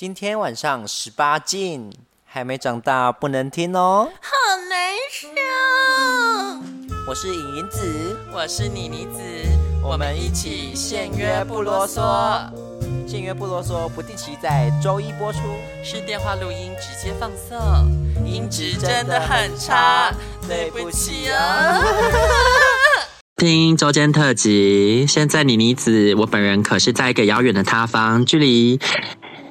[0.00, 1.92] 今天晚上十八禁，
[2.24, 4.08] 还没长大不能听哦。
[4.22, 4.30] 好
[4.70, 5.28] 难受。
[7.06, 9.20] 我是影影子，我是妮妮子，
[9.84, 12.00] 我们一起限约不啰嗦。
[13.06, 15.40] 限约不啰嗦，不定期在周一播出，
[15.84, 17.58] 是电话录音直接放送，
[18.24, 20.10] 音质真的很差，
[20.48, 21.78] 对不起啊。
[23.36, 28.80] 听周间特辑，现在妮妮子，我本人可是在一个遥远的他方，距离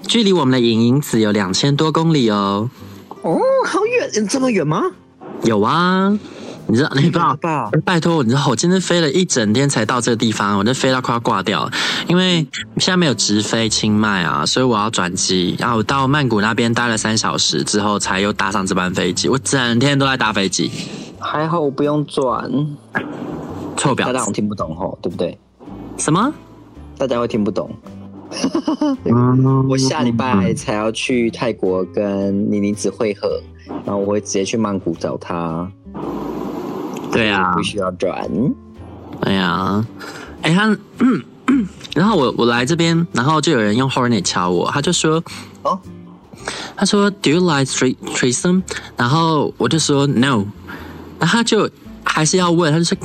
[0.09, 2.67] 距离我们的影影子有两千多公里哦。
[3.21, 4.81] 哦，好远，这么远吗？
[5.43, 6.17] 有啊。
[6.65, 7.37] 你知道，你不知道，
[7.85, 11.71] 拜托，你知道，我今天飞了一整天才到这个地方，我就飞到快要挂掉了，
[12.07, 12.37] 因为
[12.77, 19.29] 现在没有直飞清迈啊，所以我要转机，然后到曼谷那边待了三小时之后，才又搭上这班飞机。
[19.29, 20.71] 我整天都在搭飞机，
[21.19, 22.49] 还好我不用转。
[23.77, 25.37] 臭婊子，大家听不懂吼，对不对？
[25.97, 26.33] 什么？
[26.97, 27.69] 大家会听不懂。
[29.67, 33.41] 我下礼拜才要去泰国跟妮妮子会合，
[33.85, 35.69] 然后我会直接去曼谷找她。
[37.11, 38.29] 对啊，不需要转。
[39.21, 39.83] 哎呀，
[40.43, 40.67] 哎他，
[40.99, 45.21] 嗯嗯，然后我我来这边，然后就有人用 Hornet 敲我，他就说，
[45.63, 45.77] 哦，
[46.77, 48.61] 他说 Do you like threesome？
[48.95, 50.45] 然后我就说 No，
[51.19, 51.69] 然后他就
[52.03, 52.97] 还是要问，他就说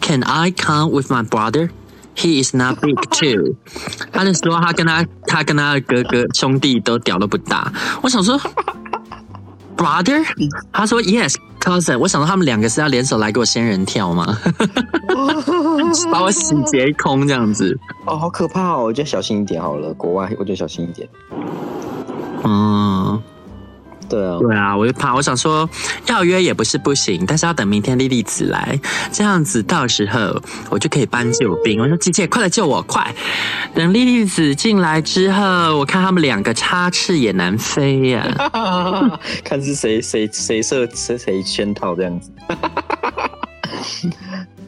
[0.00, 1.24] Can I come with my
[2.14, 3.54] brother？He is not big too。
[4.12, 7.72] 他就说他跟他他跟他的哥哥兄弟都屌都不大。
[8.02, 8.38] 我想说
[9.76, 10.24] Brother？
[10.72, 11.36] 他说 Yes。
[11.62, 14.36] Cousin，我想说他们两个是要联手来给我仙人跳吗？
[16.10, 17.78] 把我洗劫空这样子。
[18.04, 18.82] 哦，好可怕哦！
[18.82, 21.08] 我觉得小心一点好了，国外我觉得小心一点。
[22.42, 23.01] 嗯，
[24.12, 25.68] 对啊，对啊，我就怕，我想说
[26.06, 28.78] 要约也不是不行，但是要等明天莉莉子来，
[29.10, 30.38] 这样子到时候
[30.68, 31.80] 我就可以搬救兵。
[31.80, 33.14] 我说姐姐，快来救我，快！
[33.74, 42.30] 等莉莉子进来之后，我看他们两个插翅也难飞呀、啊，看是谁谁谁设谁谁圈套这样子，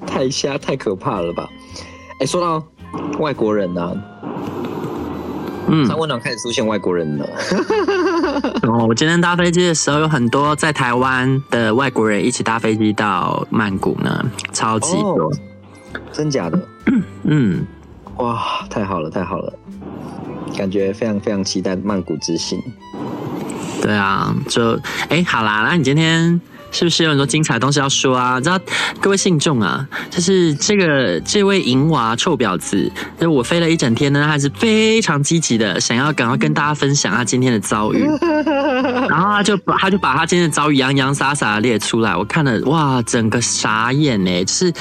[0.06, 1.46] 太瞎太可怕了吧？
[2.20, 2.64] 哎，说到
[3.18, 3.92] 外国人呢、啊，
[5.68, 7.26] 嗯，三温暖开始出现外国人了。
[8.68, 15.32] 哦，我今天搭飞机的时候，有很多在台湾的外国人一起搭飞机到曼谷呢，超级多，哦、
[16.12, 16.58] 真假的？
[17.24, 17.64] 嗯。
[18.18, 19.52] 哇，太好了，太好了，
[20.56, 22.56] 感觉非常非常期待曼谷之行。
[23.82, 26.40] 对啊，就哎，好啦，那你今天
[26.74, 28.40] 是不是有很多精彩的东西要说啊？
[28.40, 28.58] 知道
[29.00, 38.04] 各位信众啊，就是这个这位银娃臭婊子，就我飞了一整天呢，还是非常积极的，想要赶快跟大家分享他今天的遭遇。
[39.08, 44.72] 然后他就把他就把他今天的遭遇洋洋洒洒的列出来，我看了哇，整个傻眼呢，就是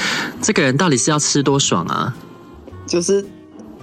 [0.41, 2.13] 这个人到底是要吃多爽啊？
[2.87, 3.23] 就是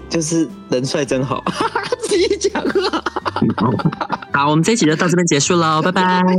[0.09, 1.43] 就是人帅真好，
[2.03, 3.05] 自己讲啊。
[4.33, 6.23] 好，我们这一集就到这边结束喽， 拜拜。
[6.23, 6.39] 等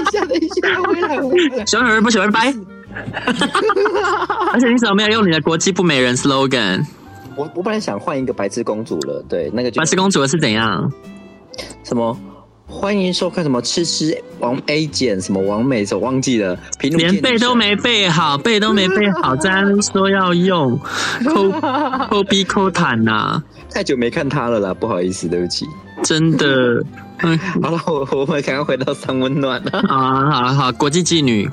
[0.00, 1.64] 一下，等一下，回来，回来。
[1.66, 2.52] 喜欢的人不喜欢拜。
[4.52, 6.84] 而且你怎么没有用你的国际不美人 slogan？
[7.36, 10.90] 我我本来想换一个白痴公主了，对，那个白痴公主的是怎样？
[11.84, 12.18] 什么？
[12.66, 20.78] 欢迎收看什么吃吃王 A 减什么王美，我忘记了，连背都没背好，背都没背好，在那边说要用，
[21.24, 21.50] 抠
[22.10, 23.42] 抠逼抠痰呐！
[23.72, 25.64] 太久没看他了啦，不好意思，对不起，
[26.02, 26.84] 真的。
[27.62, 29.78] 好了，我我们刚刚回到三温暖了。
[29.88, 31.50] 啊，好了好，国际妓女，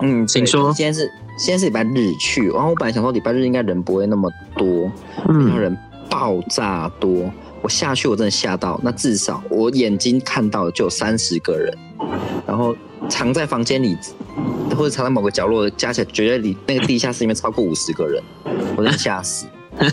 [0.00, 0.72] 嗯，请说。
[0.72, 4.90] 今天是今天是礼拜日去，然后我本来想说礼拜日应该人不会那么多，
[5.28, 5.76] 嗯，人
[6.08, 7.30] 爆炸多。
[7.60, 8.78] 我下去，我真的吓到。
[8.84, 11.76] 那至少我眼睛看到的就有三十个人，
[12.46, 12.76] 然后
[13.08, 13.96] 藏在房间里
[14.76, 18.22] 或者藏在某个角落，加起来绝对里那个地下室里面超过五十个人，
[18.76, 19.46] 我真的吓死。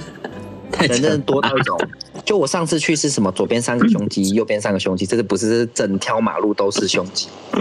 [0.79, 1.78] 人真的多到一种，
[2.25, 3.31] 就我上次去是什么？
[3.31, 7.27] 左边三个胸肌，右边三个胸肌，这是不是，是整条马路都是胸肌？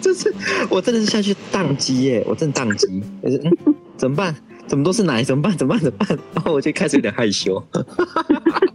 [0.00, 0.32] 这是
[0.68, 2.22] 我真的是下去宕机耶！
[2.26, 4.34] 我真的宕机，就是嗯，怎么办？
[4.66, 5.24] 怎么都是奶？
[5.24, 5.56] 怎么办？
[5.56, 5.82] 怎么办？
[5.82, 6.18] 怎么办？
[6.34, 7.62] 然后我就开始有点害羞，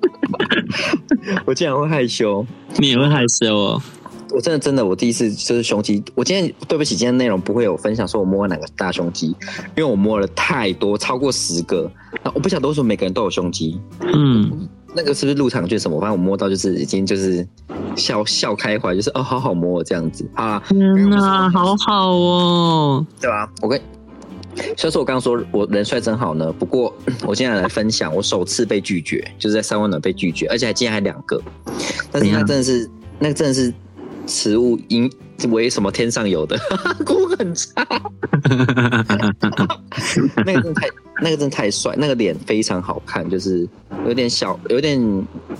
[1.45, 2.45] 我竟然会害羞，
[2.77, 3.81] 你也会害羞哦？
[4.33, 6.03] 我真的真的，我第一次就是胸肌。
[6.15, 11.89] 我今天对不起，今天内容不会有分享说我摸了哪个大胸肌，因为我摸了太多，超过十个。
[12.23, 13.79] 那我不晓得为什么每个人都有胸肌。
[14.01, 15.99] 嗯，那个是不是入场券什么？
[16.01, 17.47] 反正我摸到就是已经就是
[17.95, 20.61] 笑笑开怀，就是哦，好好摸这样子啊！
[20.67, 23.47] 天哪，好好哦，对吧？
[23.61, 23.79] 我跟。
[24.77, 26.95] 所以说我刚刚说我人帅真好呢，不过
[27.25, 31.41] 我今天来分享我首次被拒绝，就是在三温暖被拒绝，而且还竟然还两个，
[32.11, 33.73] 但是那真的是那个真的是
[34.25, 35.11] 此物应
[35.47, 36.57] 为什么天上有的，
[37.05, 37.85] 哭很差，
[40.45, 40.87] 那个真的太
[41.21, 43.67] 那个真的太帅，那个脸非常好看，就是
[44.05, 44.99] 有点小，有点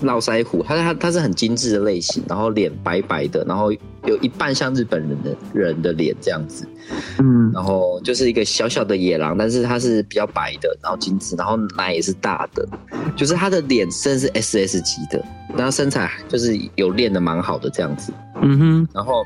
[0.02, 3.72] 络腮胡，他他他是很精致的类型，然后脸白白的，然后
[4.06, 6.66] 有一半像日本人的人的脸这样子，
[7.18, 12.66] 嗯，然后就是一个小小的野狼，但是他是比较白的，然后精致，然后奶也是大的，
[13.16, 15.24] 就是他的脸真的是 S S 级的，
[15.56, 19.24] 然后身材就是有练的蛮好的这样子，嗯哼，然后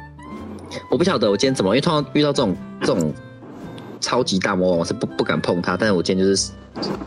[0.91, 3.13] 我不晓得我今天怎么，因为通常遇到这种这种。
[4.01, 6.53] 超级大魔王，我是不不敢碰他，但是我今天就是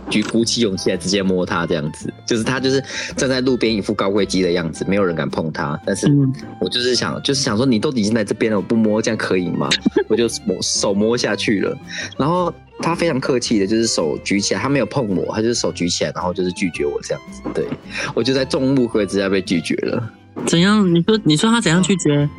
[0.09, 2.83] 举鼓起勇气来直接摸他，这样子，就是他就是
[3.15, 6.11] 站在路边一副高贵鸡的样子，没有人敢碰他，但是
[6.59, 9.69] 我就是想，就是想说你都已经在这边了，我不摸这样可以吗？
[10.09, 11.75] 我就摸手摸下去了，
[12.17, 17.65] 然后他非常客气的，就是手举起来，他没有碰我，他就是手举起来，然后就是拒绝我这样子，对，
[18.13, 20.11] 我就在众目睽睽之下被拒绝了。
[20.45, 20.93] 怎样？
[20.93, 22.29] 你说你说他怎样拒绝？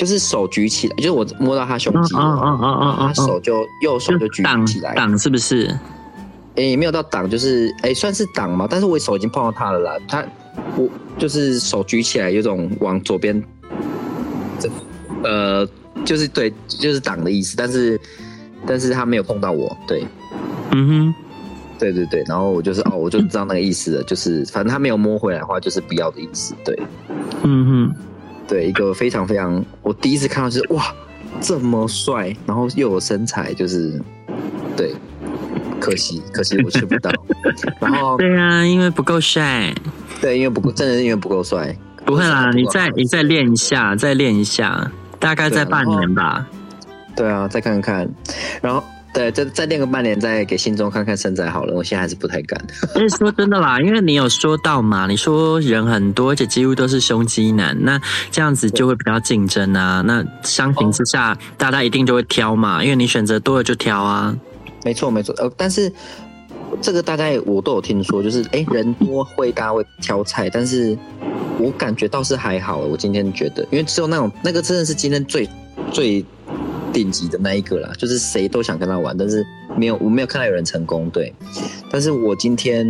[0.00, 5.66] 就是手举起来，就是我摸到他胸肌了，嗯嗯嗯嗯，他手就右手就举起来，挡是不是？
[6.56, 8.66] 哎、欸，没有到挡，就是哎、欸，算是挡嘛。
[8.68, 10.24] 但是我手已经碰到他了啦，他
[10.74, 10.88] 我
[11.18, 13.44] 就是手举起来，有种往左边，
[15.22, 15.68] 呃，
[16.02, 17.54] 就是对，就是挡的意思。
[17.54, 18.00] 但是
[18.66, 20.02] 但是他没有碰到我，对，
[20.70, 21.14] 嗯哼，
[21.78, 22.24] 对对对。
[22.26, 26.74] 然后我就是哦，我就知道那个意思了，就是反正他没有摸回来的话，就是不要的意思，对，
[27.42, 28.09] 嗯哼。
[28.50, 30.92] 对，一个非常非常，我第一次看到就是哇，
[31.40, 34.02] 这么帅，然后又有身材，就是
[34.76, 34.92] 对，
[35.78, 37.12] 可惜可惜我吃不到。
[37.78, 39.72] 然后对啊，因为不够帅。
[40.20, 41.72] 对，因为不够，真的是因为不够帅。
[42.04, 46.44] 不会啦，你再你再练一下，再练一下，大概在半年吧。
[47.14, 48.08] 对啊，再看看，
[48.60, 48.82] 然后。
[49.20, 51.74] 对，再再练个半年，再给信中看看身材好了。
[51.74, 52.58] 我现在还是不太敢。
[52.94, 58.00] 但是说真的啦，因为你有说到嘛，你说人很多，而且几乎都是胸肌男，那
[58.30, 60.02] 这样子就会比较竞争啊。
[60.06, 64.34] 那相形之下，大家一定就会挑嘛，因为你选择多了就挑啊。
[64.86, 65.92] 没错没错，呃，但是
[66.80, 70.96] 这个大概我都有听说，就是哎，人多会大家会挑菜，但是
[71.58, 72.78] 我感觉倒是还好。
[72.78, 75.46] 我今天觉得，因为只有那种那个真的是今天最
[75.92, 76.24] 最。
[76.92, 79.44] 顶级的那一个啦，就是谁都想跟他玩，但是
[79.76, 81.08] 没有，我没有看到有人成功。
[81.10, 81.32] 对，
[81.90, 82.86] 但是我今天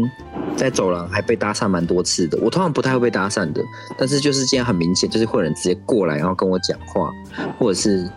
[0.57, 2.39] 在走廊还被搭讪蛮多次的。
[2.43, 3.63] 我通常不太会被搭讪的，
[3.99, 7.11] 但是就是今天很明显，就是会有人直接过来，然后跟我讲话，
[7.59, 8.09] 或者是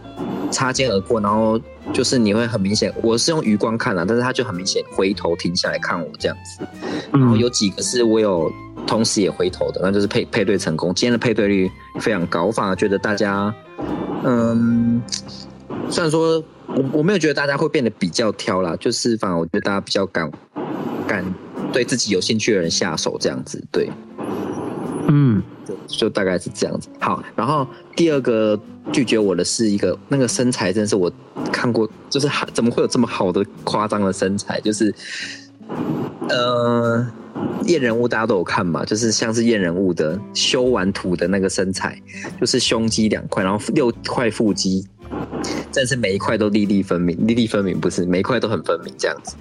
[0.51, 1.59] 擦肩而过，然后
[1.91, 6.65] 就是你会很明显，我是用余光看的，但是他就很明显回头停下来看我这样子。
[7.11, 8.51] 然后有几个是我有
[8.87, 10.93] 同时也回头的，那就是配配对成功。
[10.93, 11.69] 今天的配对率
[11.99, 13.53] 非常高，我反而觉得大家，
[14.23, 15.01] 嗯。
[15.93, 20.31] 虽然说我我没有觉得大家会变得比较挑啦，就是反而我觉得大家比较敢
[21.07, 21.23] 敢
[21.71, 23.87] 对自己有兴趣的人下手这样子，对，
[25.07, 26.89] 嗯，就就大概是这样子。
[26.99, 28.59] 好，然后第二个
[28.91, 31.11] 拒绝我的是一个那个身材，真是我
[31.51, 34.59] 看过，就是怎么会有这么好的夸张的身材？
[34.61, 34.91] 就是
[36.27, 37.05] 呃，
[37.65, 42.01] 验人物大家都有看嘛，就是像是验人物的修完图的那个身材，
[42.41, 44.83] 就是胸肌两块，然后六块腹肌。
[45.73, 49.35] 但是每一块都粒粒分明，粒粒分明不是每一块都很分明这样子，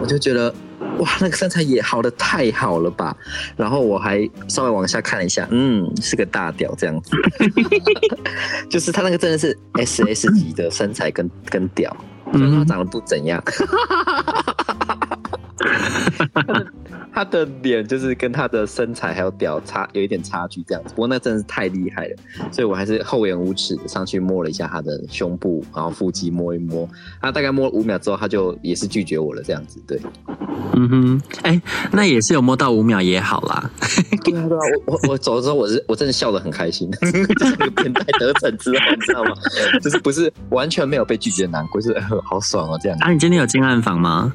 [0.00, 0.54] 我就觉得
[0.98, 3.16] 哇，那个身材也好的太好了吧。
[3.56, 7.10] 然后我还稍微往下看了一下，嗯，是个大屌这样子，
[8.68, 11.96] 就是他那个真的是 S S 级的身材跟跟屌，
[12.32, 13.42] 虽然他长得不怎样。
[17.14, 22.16] 他的脸就是跟他的身材还有屌差有一点差距这样子，不过那真的是太厉害了，
[22.50, 26.88] 所以我还是厚颜无耻的上去摸了一下他的胸部，然后腹肌摸一摸，
[27.22, 30.00] 他大概摸了五秒之后，他就也是拒绝我了这样子，对，
[30.72, 33.70] 嗯哼，哎、欸，那也是有摸到五秒也好啦，
[34.24, 39.30] 对啊对啊，我我我走的时候我是我真的笑得很开心，就是那个变态得逞之后你知道吗？
[39.80, 43.04] 就是不是完全没有被拒绝难过，就是好爽哦这样子。
[43.04, 44.32] 啊，你今天有进暗房吗？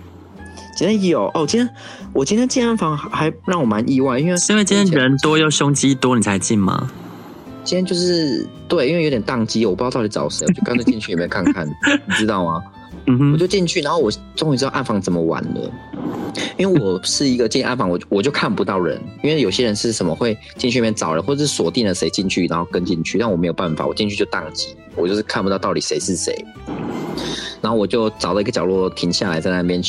[0.76, 1.70] 今天有哦，今天
[2.14, 6.90] 我今天进暗房还让我蛮意外，因为是因为今天人多又胸肌多，你才进吗？
[7.64, 11.68] 今天就是对，因为有点宕机，我不知道到底找谁，我就干脆进去里面看看，
[12.08, 12.62] 你知道吗？
[13.06, 15.72] 嗯哼，我就进去，然后我终于知道暗房怎么玩了，
[16.58, 26.36] 因为我是一个进暗房，我我就看不到人，因为有些人是什么会进去里面找人，或者是锁定了谁进去，然后跟进去，但我没有办法，我进去就宕机，我就是看不到到底谁是谁，
[27.62, 29.82] 然后我就找到一个角落停下来，在那边。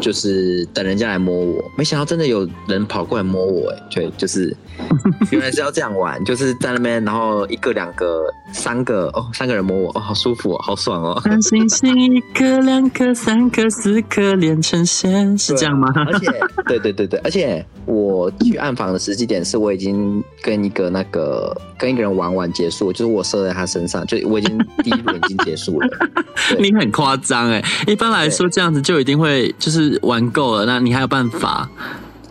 [0.00, 4.54] 就是等人家来摸我，没想到真的有人跑过来摸我，哎，对，就是
[5.30, 11.20] 原来是要这样玩，就是在那边，然后一个、两个、三个，哦，三个人摸我，哦，好舒服哦，好爽哦。
[11.24, 15.92] 三星星，一颗、两颗、三颗、四颗连成线，是这样吗？
[15.94, 16.26] 而且，
[16.66, 25.88] 对对对对，而且我去暗访的时机点是我已经跟一个那个跟一个人玩完结束，就是我射在他身上，就我已经第一轮已经结束了。
[26.60, 31.68] 你很夸张哎，一般来说这样子就一定会就是玩够了，那你还有办法？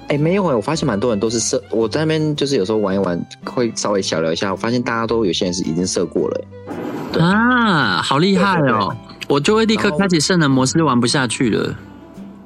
[0.04, 6.42] 哎、欸，没有哎，我发现蛮多人都是射，我在那边就是有时候玩一玩会稍微小聊一下，我发现大家都有些人是已经射过了。
[7.12, 8.96] 对啊，好厉害哦！
[9.28, 11.76] 我就会立刻开启圣人模式，玩不下去了。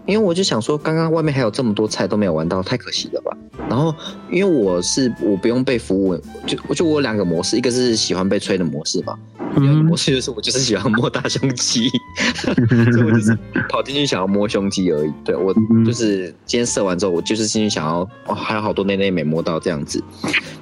[0.05, 3.37] 因为我就想说，刚刚外面还有这么多菜都没有玩到，太可惜了吧。
[3.69, 3.93] 然后，
[4.29, 9.17] 因为我是我不用被服务，就我就我有两个模式，一个是喜欢被吹的模式嘛，
[9.55, 11.87] 第二个模式就是我就是喜欢摸大胸肌，
[12.35, 13.37] 所以我就是
[13.69, 15.13] 跑进去想要摸胸肌而已。
[15.23, 15.53] 对，我
[15.85, 20.03] 就是今天射完之后，我就是进去想要，哦，还有好多内内没摸到这样子，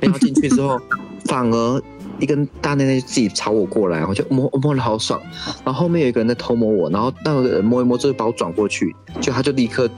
[0.02, 0.80] 然后进去之后
[1.26, 1.82] 反而。
[2.20, 5.22] 一根大内内自己朝我过来，我就摸摸了好爽，
[5.64, 9.90] 然后后面有一个人在偷摸我，然后那个人摸一摸之后把我转过去，就他就立刻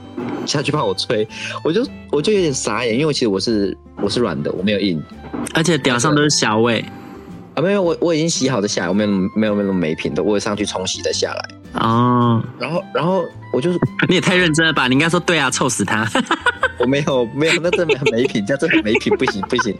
[0.46, 1.26] 下去帮我吹，
[1.64, 5.02] 我就我就有点傻眼，因为其实我是我是软的，我没有硬，
[5.54, 6.84] 而且屌上都是小味
[7.54, 11.80] 啊，没有我我已经洗好的下来，我没有没有那么没品的，我会上去冲洗再下来。
[11.80, 16.06] 哦，然后然后我就是 你也太认真了吧，你应该说对啊，臭死他。
[16.82, 19.74] 我没有没有，那真的很没品，这真的没品，不行不行，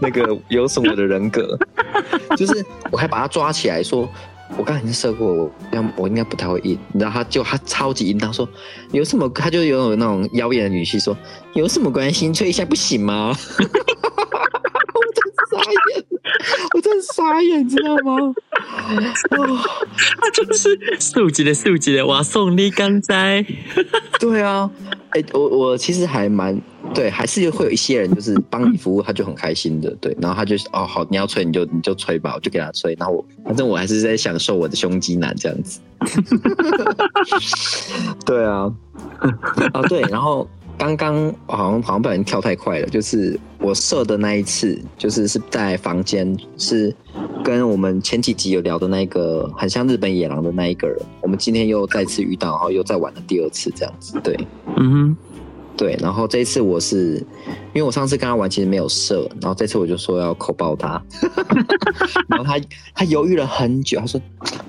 [0.00, 1.56] 那个有损我的人格。
[2.36, 4.08] 就是我还把他抓起来说，
[4.56, 6.76] 我刚才已经射过，我要我应该不太会硬。
[6.94, 8.48] 然后他就他超级硬，他说
[8.90, 11.16] 有什么，他就有那种妖艳的语气说，
[11.54, 13.32] 有什么关系，吹一下不行吗？
[16.74, 18.34] 我真傻眼，我真傻眼，知道吗？
[20.20, 23.44] 他就是素质的素质的，我送你刚才。
[24.20, 24.70] 对啊。
[25.10, 26.60] 哎、欸，我我其实还蛮
[26.94, 35.80] 对，还是会有一些人就是帮你服务，他就很开心的，对，然后他就哦好，你要吹你就你就吹吧，我就给他吹，然后我反正我还是在享受我的胸肌男这样子。
[38.26, 38.70] 对啊，
[39.72, 40.46] 啊对，然后
[40.78, 46.94] 刚刚好像好像不小心跳太快了，就是我射的那一次，就是是在房间，是
[47.42, 54.38] 跟我们前几集有聊的那个很像日本野狼的那一个人，我们今天又再次遇到，然后又再玩了第二次这样子，对。
[54.76, 55.16] 嗯哼，
[55.78, 57.14] 对，然后这一次我是，
[57.72, 61.00] 因为我上次跟他玩其实没有射，然后这次我就说要口爆他，
[62.28, 62.60] 然后他
[62.92, 64.20] 他犹豫了很久，他说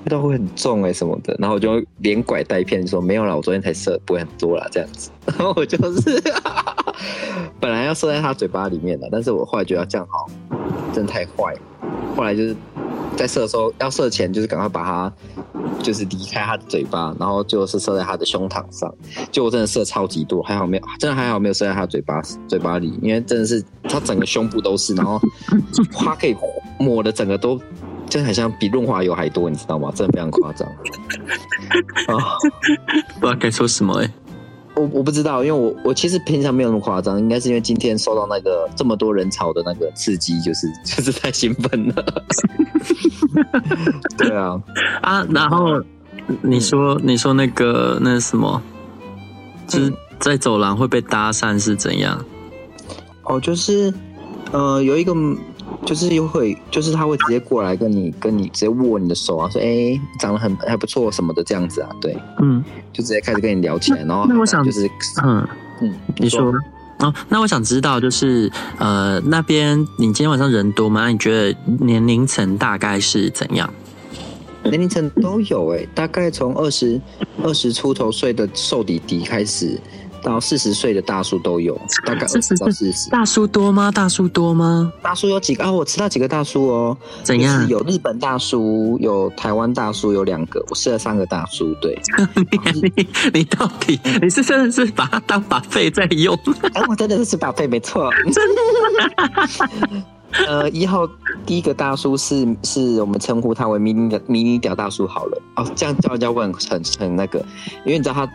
[0.05, 6.21] 味道会很重哎什么的，然后我就连拐带骗说没有啦，我昨天才射，不会很多啦这样子，然后我就是
[7.59, 10.27] 本来要射在他嘴巴里面的，但是我后来觉得这样好，
[10.93, 11.55] 真太坏，
[12.15, 12.55] 后来就是。
[13.17, 15.13] 在射的时候，要射前就是赶快把它，
[15.83, 18.93] 就是离开他的嘴巴，然后就是射在他的胸膛上。
[19.31, 25.19] 就我真的射超级多，还好没有，真的还好没有射在他的嘴巴嘴巴里，因为真的是他整个胸部都是，然后
[25.91, 26.35] 他可以
[26.79, 27.59] 抹的整个都，
[28.09, 29.91] 真的很像比润滑油还多，你知道吗？
[29.93, 30.67] 真的非常夸张。
[32.07, 32.37] 啊，
[33.19, 34.13] 不知道该说什么哎、
[34.75, 42.23] 我我不知道，因为我我其实平常没有那么夸张，应该是因为今天受到那个这么多人潮的那个刺激，就是就是太兴奋了。
[44.17, 44.61] 对啊，
[45.01, 45.81] 啊，然后
[46.41, 48.61] 你说、嗯、你说那个那什么，
[49.67, 52.23] 就是在走廊会被搭讪是怎样？
[53.23, 53.93] 哦，就是
[54.51, 55.13] 呃有一个。
[55.85, 64.89] 就是又会，就是他会直接过来跟你，跟你直接握你的手啊，说哎、欸，长得很还不错什么的这样子啊，对，嗯，就直接开始跟你聊起来，然后那我想就是，
[65.23, 65.47] 嗯
[65.81, 66.53] 嗯，你说，
[66.99, 71.07] 哦，那我想知道就是呃那边你今天晚上人多吗？
[71.07, 73.73] 你觉得年龄层大概是怎样？
[74.63, 76.99] 年龄层都有哎、欸，大概从二十
[77.41, 79.79] 二十出头岁的瘦弟弟开始。
[80.21, 83.09] 到四十岁的大叔都有，大概二十到四十。
[83.11, 83.91] 大叔多吗？
[83.91, 84.91] 大叔多吗？
[85.01, 85.71] 大叔有几个啊？
[85.71, 86.97] 我知道几个大叔哦。
[87.23, 87.67] 怎样？
[87.67, 90.63] 有日本大叔，有台湾大叔，有两个。
[90.69, 91.97] 我试了三个大叔，对。
[92.81, 96.37] 你你你到底你是真的是把他当把费在用？
[96.73, 98.09] 哎， 我真的是把费，没错。
[98.31, 98.61] 真的。
[100.47, 101.07] 呃，一号
[101.43, 105.41] 第一个大叔是是我们称呼他为迷你迷你屌大叔好了。
[105.55, 107.39] 哦，这样叫人家问很很那个，
[107.83, 108.29] 因为你知道他。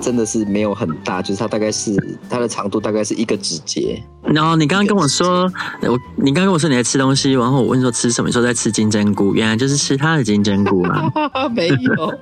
[0.00, 1.96] 真的是没有很大，就是它大概是
[2.28, 4.02] 它的长度大概是一个指节。
[4.22, 5.50] 然后你刚刚跟我说，
[5.82, 11.10] 我你刚刚跟我说你在吃东西，然后我问你说吃什么，你说在吃金针菇，原来就是吃他的金针菇啊。
[11.54, 12.14] 没有，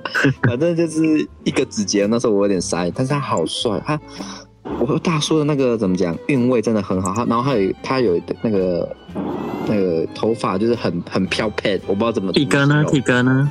[0.42, 2.06] 反正就是一个指节。
[2.06, 3.98] 那时候我有点傻眼，但是他好帅，他
[4.78, 7.12] 我和大叔的那个怎么讲，韵味真的很好。
[7.14, 8.96] 他然后还有他有那个
[9.66, 12.84] 那个头发就是很很飘派，我不知道怎么体格呢？
[12.84, 13.50] 体格呢？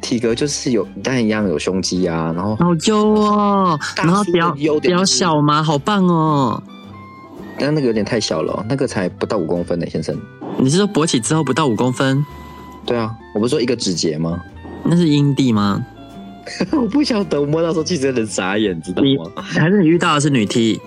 [0.00, 5.62] 体格就是有，但一样有胸肌啊，然后好优哦，然后比较比较小嘛？
[5.62, 6.62] 好棒哦，
[7.58, 10.18] 但那个有点太小了，那个才不到五公分呢，先生。
[10.58, 12.24] 你是说勃起之后不到五公分？
[12.86, 14.42] 对啊，我不是说一个指节吗？
[14.82, 15.84] 那是阴蒂吗？
[16.72, 19.42] 我不晓得，我摸到时候其实有点傻眼，知道吗？
[19.42, 20.80] 还是你遇到的是女 T？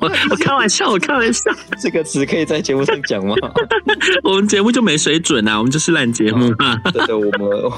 [0.00, 3.34] 我 我开玩笑，我开玩笑，这个词可以在节目上讲吗？
[4.24, 6.80] 我们节目就没水准啊，我们就是烂节目啊。
[6.92, 7.72] 对对，我们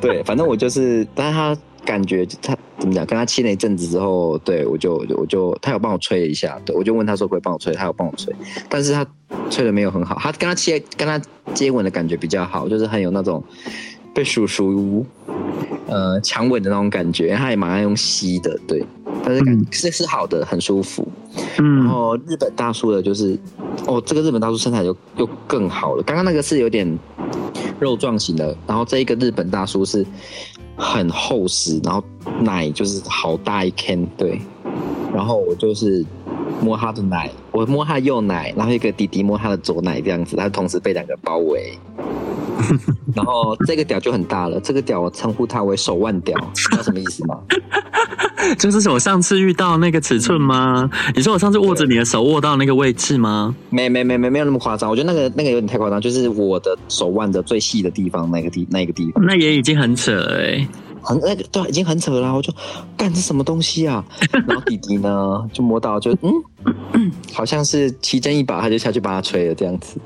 [0.00, 8.34] 对，反正我就是，但是他感觉他怎么讲，跟他亲了一阵子之后，对我就我就，他有帮我吹了一下，对我就问他说可以帮我吹，他有帮我吹，
[8.68, 9.06] 但是他
[9.50, 11.20] 吹的没有很好，他跟他接跟他
[11.52, 13.42] 接吻的感觉比较好，就是很有那种
[14.14, 15.06] 被叔叔
[15.86, 18.84] 呃强吻的那种感觉，他也蛮爱用吸的，对。
[19.24, 21.06] 但是感觉是是好的，很舒服。
[21.58, 23.38] 嗯，然后日本大叔的就是，
[23.86, 26.02] 哦，这个日本大叔身材又又更好了。
[26.02, 26.98] 刚刚那个是有点
[27.80, 30.04] 肉状型的，然后这一个日本大叔是
[30.76, 32.02] 很厚实，然后
[32.40, 34.40] 奶就是好大一坑，对。
[35.12, 36.04] 然后我就是
[36.60, 41.78] 摸他的奶，我摸他的右奶，然后一个弟弟摸他的左奶，这样子，他同时被两个包围。
[43.14, 47.38] 然后这个屌就很大了，这个屌我称呼它为手腕屌，知道什么意思吗？
[48.58, 50.88] 就是我上次遇到那个尺寸吗？
[50.92, 53.54] 嗯、你说我上次握着你的手握到那个位置吗？
[53.70, 60.68] 没没没没没有那么夸张，我觉得那个那个有点太夸张，就是我的手腕的最细的地方那个地那个地方，那也已经很扯了哎。
[61.04, 62.52] 很那个对，已经很扯了，我就
[62.96, 64.04] 干这什么东西啊？
[64.46, 66.16] 然后弟弟呢就摸到就
[66.94, 70.00] 嗯，好像是奇珍异宝，他就下去把他吹了这样子。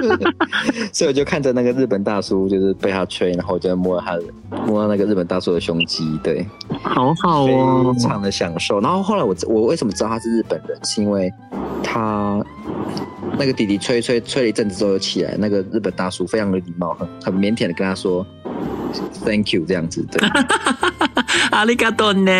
[0.92, 4.18] 所以我就看着那个日本大叔就是被他吹，然后我就摸他
[4.66, 6.46] 摸到那个日本大叔的胸肌，对，
[6.82, 8.80] 好好哦，非常的享受。
[8.80, 10.78] 然后后来我我为什么知道他是日本人？
[10.84, 11.30] 是因为
[11.82, 12.42] 他
[13.38, 18.26] 那个弟弟吹吹吹了一阵子之后起来，那个日本大叔非常的礼貌，很很腼腆的跟他说。
[19.24, 20.28] Thank you，这样子对。
[21.50, 22.32] 阿里嘎多呢？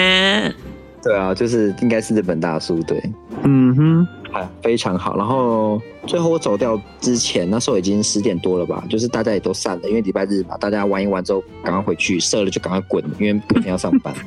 [1.03, 3.01] 对啊，就是应该是日本大叔对。
[3.45, 5.17] 嗯哼，哎非常好。
[5.17, 14.13] 然后最后我走掉之前，那时候已经十点多了吧，就是大家也都散了，因为礼拜日嘛，大家玩一玩之后赶快回去，射了就赶快滚，因为明天要上班。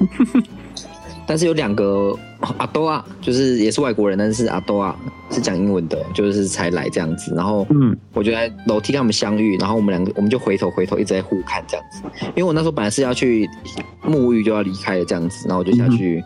[1.30, 2.12] 但是有两个
[2.58, 4.98] 阿多啊，就是也是外国人，但是阿多啊
[5.30, 7.36] 是讲英文的，就是才来这样子。
[7.36, 12.02] 然后，嗯，我就在楼梯跟他们相遇，然后我们两个我们就回头回头一直在互看这样子。
[12.30, 13.48] 因为我那时候本来是要去
[14.04, 16.24] 沐浴就要离开的这样子，然后我就下去。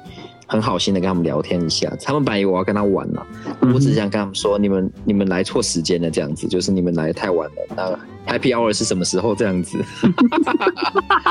[0.54, 3.26] 很好心的跟他们聊天一下，他们本来以为我要跟他玩了，
[3.74, 7.56] 我只想跟他们说，你们你们来错时间了，这样子，就是你们来太晚了。
[7.76, 9.34] 那 Happy Hour 是什么时候？
[9.34, 9.84] 这样子，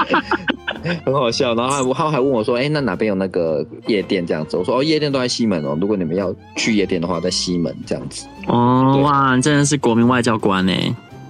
[1.06, 1.54] 很好笑。
[1.54, 4.26] 然后他们还问我说，哎，那哪边有那个夜店？
[4.26, 5.78] 这样子，我说哦，夜店都在西门哦。
[5.80, 8.26] 如果你们要去夜店的话，在西门这样子。
[8.48, 10.72] 哦，哇，真的是国民外交官呢。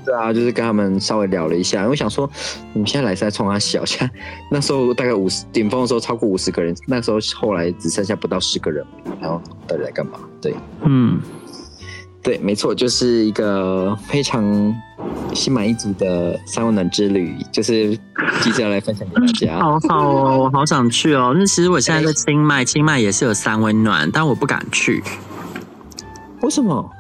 [0.05, 2.29] 对啊，就是跟他们稍微聊了一下，我想说，
[2.73, 4.11] 你们现在来是在冲他小，现在
[4.51, 8.85] 那时候大概五十顶峰的时候超过五十个人，那时候后来只剩下不到十个人，
[9.21, 10.19] 然后到底来干嘛？
[10.41, 11.21] 对，嗯，
[12.23, 14.43] 对，没错，就是一个非常
[15.35, 17.97] 心满意足的三温暖之旅，就是
[18.41, 19.59] 急着要来分享给大家。
[19.61, 21.33] 好好哦，我好想去哦。
[21.37, 25.03] 那其实我现在在清迈，清迈也是有三温暖，但我不敢去。
[26.43, 26.91] 为什么？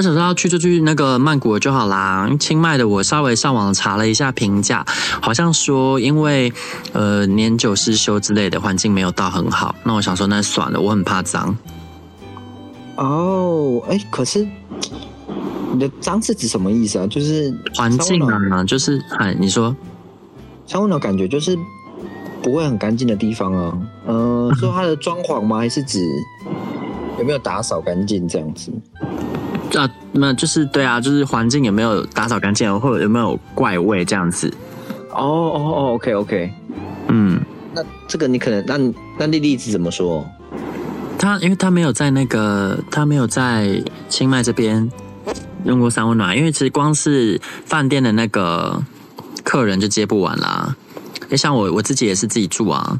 [0.00, 2.26] 我想说要去就去那个曼谷就好啦。
[2.40, 4.82] 清迈的我稍微上网查了一下评价，
[5.20, 6.50] 好像说因为
[6.94, 9.74] 呃年久失修之类的，环境没有到很好。
[9.84, 11.54] 那我想说那算了，我很怕脏。
[12.96, 14.48] 哦，哎，可是
[15.74, 17.06] 你的脏是指什么意思啊？
[17.06, 19.76] 就是环境啊，就是哎，你说，
[20.66, 21.54] 三温暖感觉就是
[22.40, 23.78] 不会很干净的地方啊。
[24.06, 25.58] 嗯、呃， 说它的装潢吗？
[25.58, 26.02] 还是指？
[27.18, 28.72] 有没有打扫干净这样子？
[29.78, 34.52] 啊，那就是对啊，就是环境有没有打扫干净，或者有没有怪味这样子？
[35.12, 36.52] 哦哦哦，OK OK，
[37.08, 37.40] 嗯，
[37.74, 38.78] 那这个你可能，那
[39.18, 40.24] 那丽丽子怎么说？
[41.18, 44.90] 他因为他没有在那个，他没有在清迈这边
[45.64, 48.82] 用过三温暖，因为其实光是饭店的那个
[49.44, 50.74] 客人就接不完啦。
[51.28, 52.98] 也像我我自己也是自己住啊。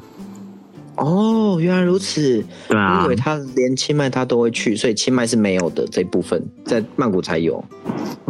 [1.01, 2.45] 哦，原来如此。
[2.69, 7.65] 对啊，我以为他连清迈他都会去，所以清迈是没有的这部分，在曼谷才有。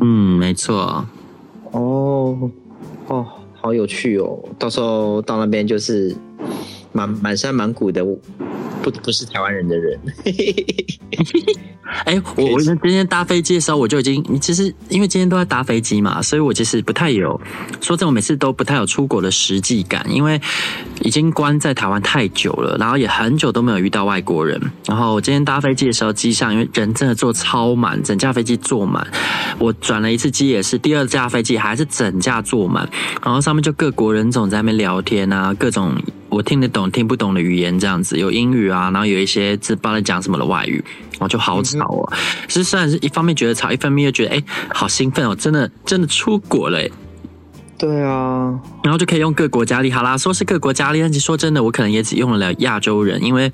[0.00, 1.04] 嗯，没错。
[1.72, 2.50] 哦，
[3.08, 3.26] 哦，
[3.60, 4.38] 好有趣哦！
[4.58, 6.16] 到时候到那边就是
[6.92, 10.00] 满满山满谷的不不是台湾人的人。
[12.04, 17.38] 哎、欸，我我今天搭飞机的时候，我就已经，其实因为今天都在搭飞机嘛，所以我其实不太有
[17.80, 20.40] 说这种每次都不太有出国的实际感，因为
[21.02, 24.60] 已经关在台湾太久了，然后也很久都没有遇到外国人。
[24.86, 29.06] 然后我今天搭飞机的时候，机上因为人真的坐超满，整架飞机坐满。
[29.58, 32.88] 我转了一次机也是，第二架飞机还是整架坐满，
[33.24, 35.94] 然后上面就各国人种在那边聊天啊，各种
[36.28, 40.82] 我听得懂听不懂的语言这样子，有英语啊，然后有一些不知道在讲什么的外语。
[41.20, 42.12] 我就好吵哦，
[42.48, 46.80] 其实虽然是一方面觉得吵，一方面又觉得哎、欸，好兴奋哦，真的真的出国了。
[47.78, 49.90] 对啊，然后就可以用各国佳丽。
[49.90, 53.50] 好啦，说是各国佳丽，但其实说真的，我可能也只用了亚洲人，因为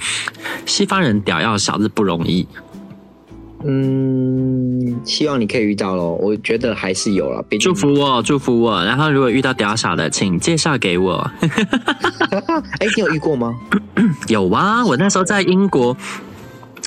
[0.64, 2.46] 西方人屌要小是不容易。
[3.64, 6.18] 嗯，希望你可以遇到喽。
[6.20, 8.84] 我觉得还是有了，祝福我，祝福我。
[8.84, 11.30] 然后如果遇到屌小的，请介绍给我。
[11.40, 13.54] 哎，你有遇过吗？
[14.28, 15.96] 有啊，我那时候在英国。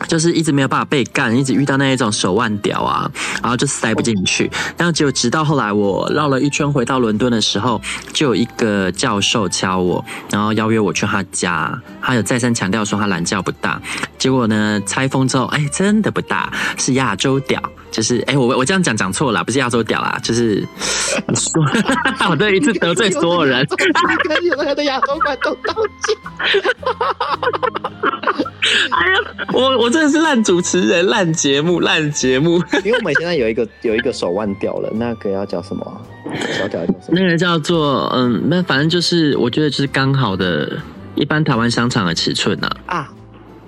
[0.08, 3.10] 就是一直没有办法被干，一直遇到那一种手腕屌啊，
[3.42, 4.50] 然后就塞不进去。
[4.78, 7.82] 然后结果直到后来我绕了一圈回到伦敦的时候，
[8.14, 11.80] 就有一个教授敲我，然后邀约我去他家。
[12.02, 13.82] 他有再三强调说他懒觉不大。
[14.18, 17.62] 结果呢，拆封之后，哎，真的不大，是亚洲屌。
[18.00, 20.66] 就是哎，我我这样讲讲错了，不是亚洲屌啦，就是
[21.36, 21.62] 说，
[22.32, 23.68] 我这一次得罪所有人，
[24.24, 26.16] 跟有的亚洲观众道歉。
[28.92, 29.18] 哎呀，
[29.54, 32.64] 我我真的是烂主持人，烂节目，烂节目。
[32.86, 36.02] 因为我们现在有一个有一个手腕屌了，那个要叫什么？
[36.58, 37.20] 小屌叫什么？
[37.20, 40.72] 那个叫做嗯，那反正就是我觉得就是刚好的
[41.16, 42.98] 一般台湾香肠的尺寸呢啊。
[42.98, 43.10] 啊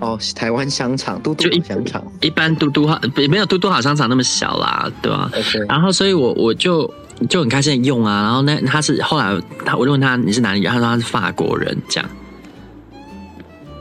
[0.02, 5.64] 哦，台湾香肠，嘟嘟香肠，一般嘟嘟好，没有嘟嘟好香肠那么小啦，对吧？Okay.
[5.68, 6.92] 然后，所以我我就
[7.28, 8.22] 就很开心用啊。
[8.22, 12.10] 然后那他是后来他我就问他你是哪里人，他说他是法国人，这样。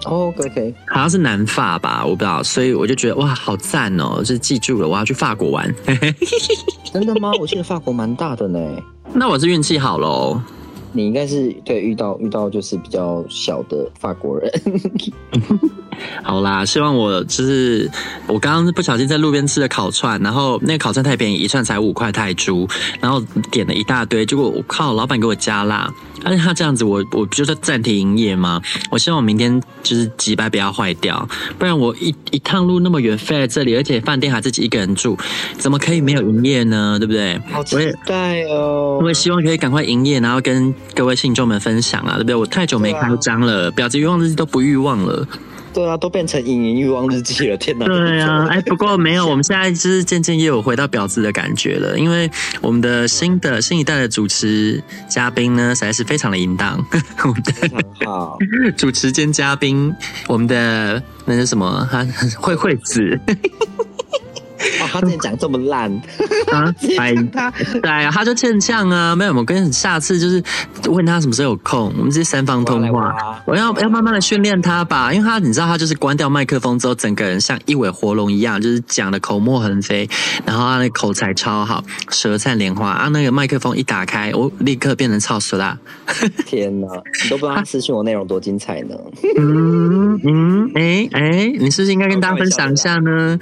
[0.05, 2.43] 哦，OK，好像是南法吧，我不知道。
[2.43, 5.73] 所以我就觉得哇，好赞哦，就是记住了，我要去法国玩。
[6.93, 7.31] 真的吗？
[7.39, 8.59] 我记得法国蛮大的呢。
[9.11, 10.39] 那我是运气好喽。
[10.93, 14.51] 你应该是对遇到遇到就是比较小的法国人。
[16.23, 17.89] 好啦，希望我就是
[18.27, 22.67] 我刚刚不小心在路边吃了烤串，然后那个烤串太便宜，一串才五块泰铢，
[22.99, 25.91] 然后点了一大堆，结果我靠，老板给我加辣，
[26.23, 28.61] 而且他这样子我，我我不就暂停营业吗？
[28.89, 31.27] 我希望我明天就是几百不要坏掉，
[31.57, 35.17] 不然我一一趟路那么远飞来这里，而且饭店还自己一个人住，
[35.57, 36.97] 怎么可以没有营业呢？
[36.99, 37.39] 对不对？
[37.51, 37.75] 好期
[38.05, 38.99] 待哦！
[39.01, 42.35] 我也希望可以赶快营业，然后跟各位信众们分享啊，对不对？
[42.35, 45.27] 我太久没开张了，表子欲望日记都不欲望了。
[45.73, 47.85] 对啊，都变成隐隐欲望日记了，天哪！
[47.85, 52.29] 对啊，哎，不过没有， 我们现在就是渐渐也有回到婊子的感觉了，因为
[52.61, 56.83] 我们的新的新一代的主持嘉宾呢，实在是非常的淫荡。
[57.23, 57.53] 我们的
[58.05, 58.37] 好
[58.75, 59.93] 主持兼嘉宾，
[60.27, 61.87] 我们的那是什么？
[61.91, 62.05] 他
[62.39, 63.19] 慧慧子。
[64.81, 65.91] 哦，他之前讲这么烂
[66.51, 66.73] 啊！
[66.97, 69.15] 哎，他对啊，他就欠呛啊！
[69.15, 70.41] 没有，我跟你下次就是
[70.89, 73.15] 问他什么时候有空，我们直接三方通话。
[73.45, 80.07] 我要要慢慢的训练他吧，因为他你知道，他就是关掉麦克风之后，整个人像一尾活龙一样，就是讲的口沫横飞，
[80.45, 83.07] 然后他的口才超好，舌灿莲花啊！
[83.09, 85.77] 那个麦克风一打开，我立刻变成超俗啦！
[86.45, 86.87] 天哪，
[87.23, 88.95] 你都不知道他私信我内容多精彩呢！
[89.37, 93.37] 嗯嗯，哎哎，你是不是应该跟大家分享一下呢？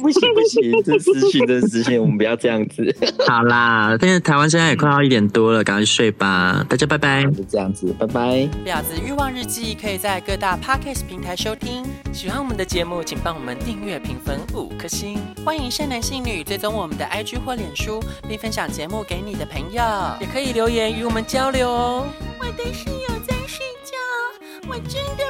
[0.00, 0.72] 不行不行。
[0.84, 2.94] 这私信，这私信，我们不要这样子。
[3.26, 6.64] 好啦，现在台湾现在也快要一点多了，赶快睡吧。
[6.68, 7.24] 大家拜拜。
[7.24, 8.48] 就这样子，拜拜。
[8.64, 11.84] 婊子欲望日记可以在各大 Podcast 平台收听。
[12.12, 15.18] 喜欢我们的节目，请帮我们订阅、评分五颗星。
[15.44, 19.82] 欢迎善男信女追踪我们的 IG 或脸书，并分享节目给你的朋友。
[20.20, 22.06] 也可以留言与我们交流哦。
[22.38, 25.24] 我的室友在睡觉，我真的。